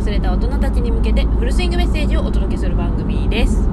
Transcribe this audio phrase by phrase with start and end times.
[0.00, 3.68] 忘れた大人たちに向けてフルスイングメッセージをお届けする番組です。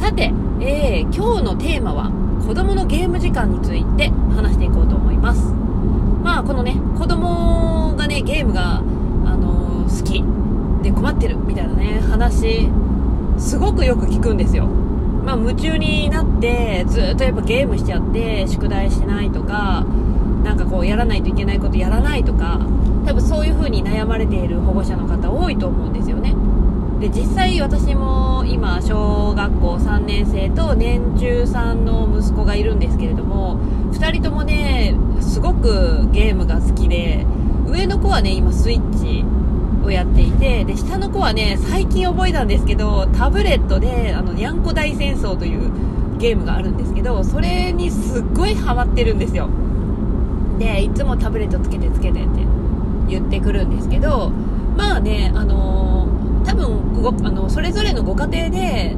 [0.00, 2.10] さて、えー、今日のテーマは
[2.46, 5.52] 子供のゲーム時間について話していこうと思います。
[6.22, 10.24] まあこのね子供がねゲームが、あのー、好き。
[10.82, 11.36] で困ってる。
[11.36, 12.70] みたいなね話
[13.36, 14.64] すごくよく聞くんですよ。
[14.66, 19.69] まあ、夢中になってずっとやっぱゲームしちゃって宿題しないとか
[21.00, 22.60] らないといけないことやらないとか
[23.06, 26.34] 多分そういう風に悩まれている保護者の方多いと思うんですよね。
[27.00, 33.58] で実際私も今小学校3年生と年中さんの息子がいるんですけれども
[33.92, 37.24] 2人ともねすごくゲームが好きで
[37.66, 39.24] 上の子はね今スイッチ
[39.82, 45.70] をやっていてで下の子はね最近覚えたんですけどタブレットであのにゃんこ大戦争という
[46.18, 49.48] ゲームがあるんですけどそれにすっごいハマってるんですよ。
[50.60, 52.28] でいつもタブレットつけてつけてって
[53.08, 54.30] 言ってくるんですけど
[54.76, 58.94] まあねあのー、多分あのそれぞれのご家庭で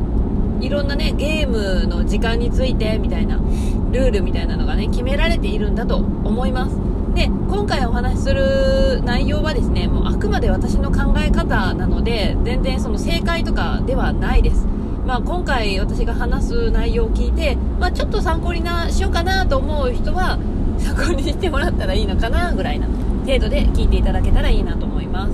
[0.60, 6.76] いろんなねゲームの時間についてみたいなルールみたいなのがね決められているんだと思います。
[7.14, 14.66] で今回お話しする内容はですねもうあくまで私の考え方なので全然その正解とかではないです。
[15.06, 20.38] まあ、今回私が話す内容を聞いて、まあ、ちょっと参考になしようかなと思う人は
[20.82, 22.86] 参考にしてもらったらいいのかなぐらいな
[23.24, 25.32] 程度で聞いていただけたらいいなと思います。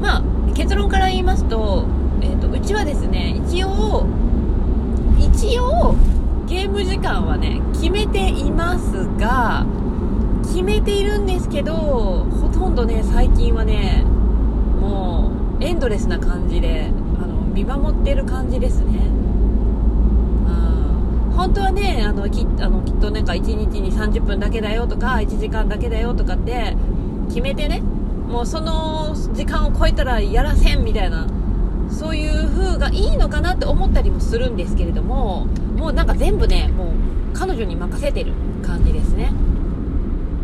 [0.00, 0.22] まあ
[0.54, 1.86] 結論から言いますと,、
[2.20, 4.06] えーと、うちはですね一応
[5.18, 5.94] 一応
[6.46, 9.64] ゲーム時間はね決めていますが
[10.42, 14.04] 決めているんですけどほとんどね最近はね
[14.80, 16.90] もうエンドレスな感じで
[17.22, 19.11] あの見守ってる感じですね。
[21.42, 26.76] 本当はねあのきあのきっとなんか1日に30分だけだよとか1時間だけだよとかって
[27.26, 31.26] 決めてねもうその時間を超えたらやらせんみたいな
[31.90, 35.46] そういう風がいいのかなって思ったりもするんですけれども
[35.76, 38.32] もうなんか全部ねもう彼女に任せてる
[38.64, 39.32] 感じですね。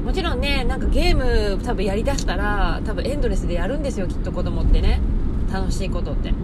[0.04, 5.00] もちろんねなんかゲーム多分やりだしたら多分エンドレスでやるんですよきっと子供ってね。
[5.52, 6.34] 楽しいことって。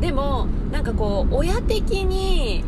[0.00, 2.64] でもなんかこう親的に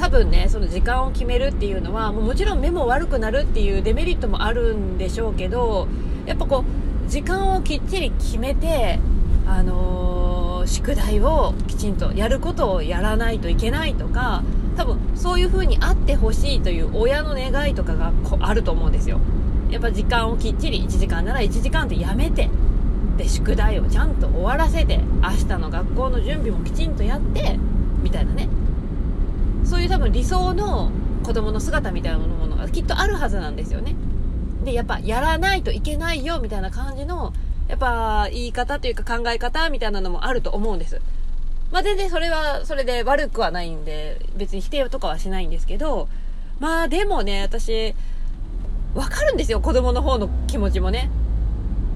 [0.00, 5.88] 多分ねその時間を決めるっていうのはもうもちろん目も悪くなるっていうデメリットもあるんでしょうけど
[6.24, 6.64] やっぱこ
[7.06, 8.98] う時間をきっちり決めて
[9.46, 14.42] あのー、宿題をきちんとやることをやらないといけないとか
[14.78, 19.20] 多分そういう風にあってほしいという親の願いとかがあると思うんですよ。
[19.70, 22.48] やっぱ時間をきっちり1時間なら1時間でやめて
[23.18, 27.58] で宿題をちゃんと終わらせて明日の学校の準備もきちんとやって
[28.02, 28.48] みたいなね。
[29.70, 30.90] そういう多分理想の
[31.22, 33.94] 子供の姿みたいなものがきっとあるはずなんですよね。
[34.64, 37.32] でやっぱやらないといけないよみたいな感じの
[37.68, 41.00] やっぱ言い方というか考え方みたいなのもあると思うんです。
[41.70, 46.08] まあ全然それはそれで悪くはないんで別に否定とかはしないんですけど
[46.58, 47.94] まあでもね私
[48.96, 51.10] わかるんですよ子供の方の気持ちもね。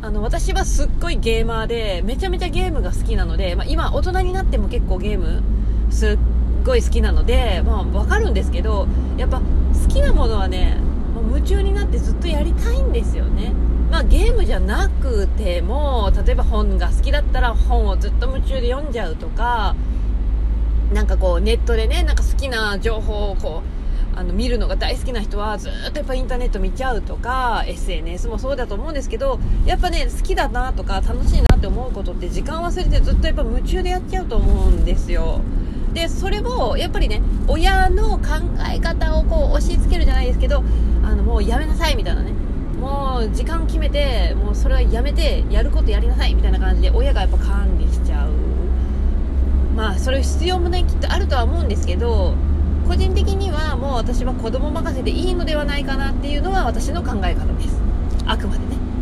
[0.01, 5.43] あの私はすっごいゲーマーでめちゃめちゃゲームが好きなので、まあ、今大人になっても結構ゲーム
[5.91, 6.19] すっ
[6.65, 10.77] ごい好きなので、まあ、分かるんですけどやっぱ好きなものはね
[11.15, 13.53] もう夢中になってずっとやりたいんですよね、
[13.91, 19.77] まあ、ゲームじゃなくても例えば本が好きだったら本をずっと夢中で読んじゃうとか
[20.93, 35.41] なんかこうネットでねなんか好きな情報をこうあの見るのが大好きな人はずっとやっぱインターネット見ちゃうとか SNS もそうだと思うんですけどやっぱね好きだなとか楽しいなって思うことって時間忘れてずっとやっぱ夢中でやっちゃうと思うんですよ。
[35.95, 38.23] でそれをやっぱりね親の考
[38.71, 40.63] え方をこう押し付けるじゃないですけど
[41.05, 42.33] あのもうやめなさいみたいなね。
[42.81, 48.31] もう時間決めてもうそれはやめてやることやりなさいみたいな感じで親がやっぱ管理しちゃう。
[49.75, 52.35] まあそれ必要もねきっとあるとは思うんですけど
[52.87, 57.81] 個人的にはもう私は子供任せでいいのではないかなっていうのは私の考え方です。
[58.27, 58.94] あくまでね。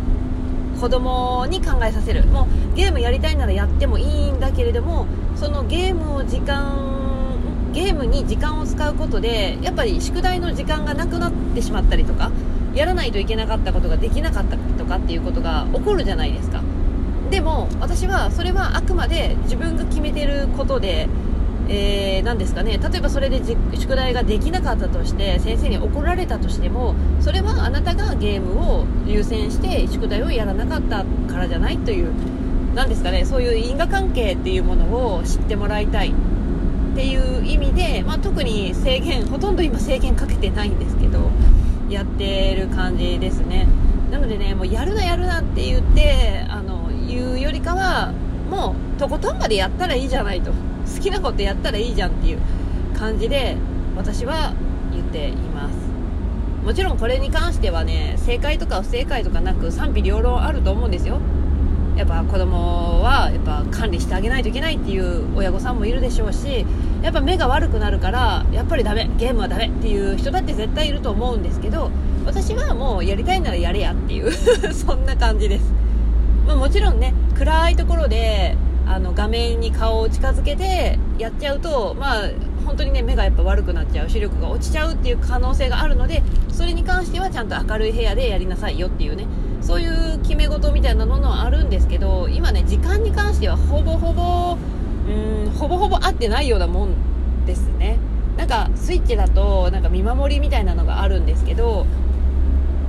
[0.83, 2.25] 子供に考えさせる。
[2.25, 5.07] もうゲームやりたいならやってもいいんだけれども
[5.37, 12.33] そのゲームを時間ゲームに時間を使うことでやっぱり宿題の時間がなくなってしまったりとか
[12.75, 16.61] やらないといけなかったことができなかったとかっていうことが起こるじゃないですか。
[17.31, 21.09] でも私はそれはあくまで自分が決めてることで
[21.75, 22.79] えー、ですかね。
[22.79, 23.41] 例えばそれで
[23.75, 32.13] 宿題ができなかったとして先生に怒られたとしてもそれはあなたがゲームを優先して宿題をやらなかったからじゃないという
[32.75, 33.25] 何ですかね。
[33.25, 36.15] そういう因果関係っていうものを知ってもらいたいっ
[36.95, 41.31] ていう意味で、まあ、特に制限ほとんど今制限かけてないんですけど
[41.89, 43.67] やってる感じですね。
[44.11, 48.13] なのでねもうやるなやるなって言ってあのいうよりかは
[48.51, 50.53] もうとことんまでやったらいいじゃないと。
[50.53, 52.39] 好きなことやったらいいじゃんっていう
[52.97, 53.57] 感じで
[53.97, 54.55] 私は
[54.93, 55.75] 言っています。
[56.65, 61.19] もちろんこれに関してはね正解とか不正解とかなく賛否両論あると思うんですよ。
[61.97, 66.65] やっぱ子供はやっぱ管理してあげないといけないっていう親御さんもいるでしょうし
[67.03, 71.91] やっぱ目が悪くなるからやっぱりダメゲームはダメっていう人だって絶対いると思うんですけど
[72.25, 74.33] 私はもうやりたいならやれやっていう
[74.73, 75.71] そんな感じです、
[76.47, 78.57] まあ、もちろんね暗いところで
[78.87, 82.31] あの画面に顔を近づけてやっちゃうとまあ
[82.65, 89.27] 本当にね目がやっぱ悪くなっちゃう視力が落ちちゃうっていう可能性があるのでそれに関してはちゃんと明るい部屋でやりなさいよっていうね
[89.61, 94.57] そういう決め事みたいなものはあるんですけど今ね時間に関してはほぼほぼ
[95.09, 96.95] うんほぼほぼ合ってないようなもん
[97.45, 97.99] ですね。
[98.37, 101.87] なんかスイッチだとなんか見守りみたいなのがあるんですけど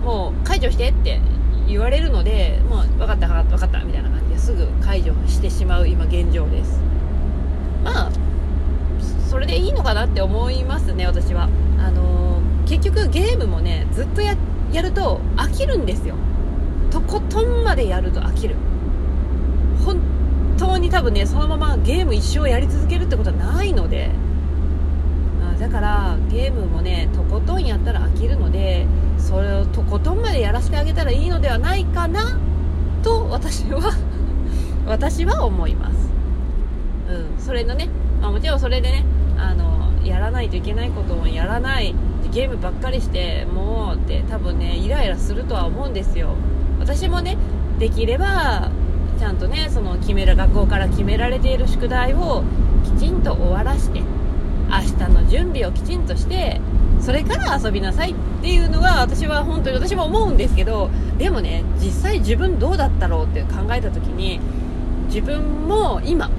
[0.06, 1.19] もう解除してって
[1.68, 6.80] 言われるのでもう分かった分かった分かったみたいな感じですぐ解除してしまう今現状です。
[7.83, 8.12] まあ
[9.30, 11.50] それでいいのかなって思いますね私は。
[11.80, 14.36] あのー、結局ゲームもねずっとや
[14.81, 16.15] ると飽きるんですよ。
[16.92, 18.56] とことんまでやると飽きる。
[19.86, 20.00] 本
[20.57, 24.12] 当に多分ねそのままゲーム一生やり続けるってことはないので。
[25.60, 28.86] だからゲームもねとことんやったら飽きるので
[29.24, 32.38] それをとことんまでやらせてあげたらいいのではないかな
[33.02, 33.94] と私は
[34.86, 35.96] 私は思います、
[37.10, 37.90] うん、それのね、
[38.22, 39.06] まあ、もちろんそれでね
[39.38, 41.96] あのやらないといけないこともやらない
[42.31, 46.30] ゲームばっかりしてもうって多分ねイライラするとは思うんですよ。
[46.80, 47.38] 私もね
[47.80, 48.70] できれば
[49.20, 52.44] ちゃんとねその決める学校から決められている宿題を
[52.84, 54.02] きちんと終わらして
[54.70, 56.60] 明日の準備をきちんとして
[57.01, 64.40] それから遊びなさいっていうのが私は本当に私も思うんですけどでもね実際自分どうだったろうって考えた時に
[65.07, 66.30] 自分も今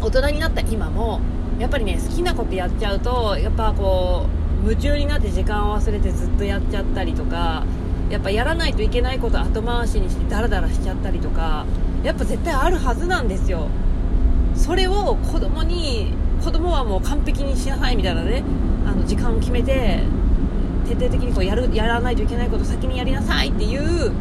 [0.00, 1.20] 大人になった今も
[1.58, 4.26] やっぱりね好きなことやっちゃうとやっぱこ
[4.64, 7.64] う夢中になって時間を忘れてずっとやっちゃったりとか
[8.10, 11.66] やっぱやらないといけないこと後回しにしてダラダラしちゃったりとか
[12.02, 13.68] やっぱ絶対あるはずなんですよ。
[14.54, 16.12] それを子供に
[16.44, 18.42] 子供はもう完璧にしなさいみたいなね
[18.86, 20.00] あの時間を決めて
[20.86, 24.12] 徹底的にこうやるやらないといけないことを先にやりなさいっていう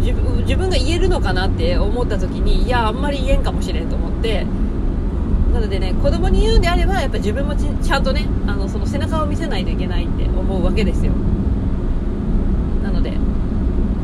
[0.00, 4.44] 自分自分が言えるのかなって思った時にいやあんまり言えんかもしれんと思って
[5.52, 11.12] なのでね子供に言うんであればやっぱ自分もちゃんとねあのその背中を見せないといけないって思うわけですよ。
[12.82, 13.12] なので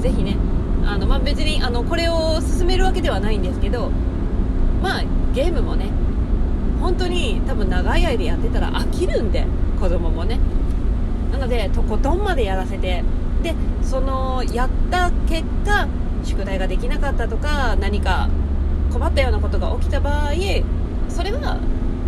[0.00, 0.37] ぜひね
[0.87, 3.91] あの、まあ、別にあのこれを進めるわけではないんですけど
[4.82, 5.05] まあ
[5.35, 5.91] ゲームもね
[6.81, 9.47] 本当に多分長い間やってたら飽きるんで
[9.84, 10.40] 子供もね。
[11.31, 13.04] なのでとことんまでやらせて。
[13.42, 15.86] でそのやった結果
[16.25, 18.31] 宿題ができなかったとか何か
[18.90, 20.32] 困ったようなことが起きた場合
[21.10, 21.60] それは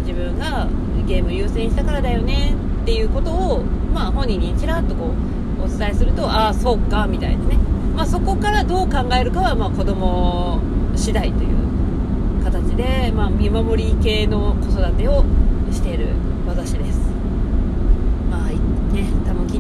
[0.07, 0.67] 自分が
[1.07, 3.63] ゲーム優先したからだよねっていうことを、
[3.93, 5.13] まあ、本人にちらっとこ
[5.61, 7.59] うお伝えするとああそうかみたいなね。
[7.95, 10.61] まあ、そこからどう考えるかはまあ子供
[10.95, 15.25] 次第という形で、まあ、見守り系の子育てを
[15.71, 16.09] している
[16.47, 17.06] 私です。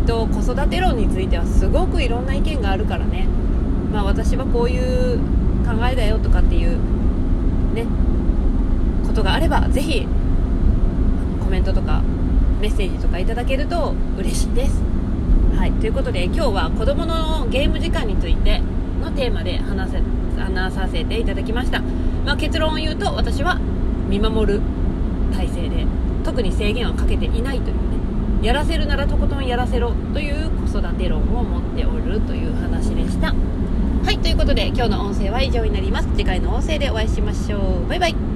[0.06, 3.26] と子育て論についてはすごくいろんな意見があるからね。
[3.92, 5.18] まあ私はこういう
[5.66, 6.78] 考えだよとかっていう
[7.74, 7.86] ね
[9.06, 10.06] ことがあればぜひ
[11.42, 12.02] コメントとか
[12.60, 14.82] メッセージとかいただけると嬉しいです。
[15.56, 18.60] はい、ということで今日は子供のゲーム時間について
[19.00, 20.02] のテーマで話せ
[20.38, 21.80] 話させていただきました、
[22.24, 23.58] まあ、結論を言うと私は
[24.08, 24.60] 見守る
[25.34, 25.86] 体制で
[26.24, 27.95] 特に制限はかけていないというね。
[28.46, 33.34] やらせるならとことんやらせろという子育て論を持っておるという話でした。
[34.04, 36.06] はいということで今日の音声は以上になります。
[36.10, 37.88] 次回の音声でお会いしましょう。
[37.88, 38.35] バイバイ。